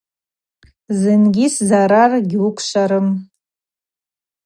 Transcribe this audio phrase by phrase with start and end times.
[0.99, 3.07] Зынгьи сзарар гьуыквшварым.